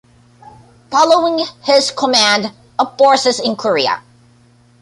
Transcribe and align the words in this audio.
Following 0.89 1.45
his 1.61 1.91
Command 1.91 2.51
of 2.79 2.97
forces 2.97 3.39
in 3.39 3.55
Korea. 3.55 4.01